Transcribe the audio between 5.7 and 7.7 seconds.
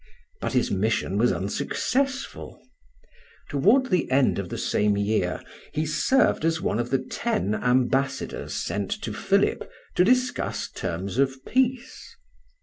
he served as one of the ten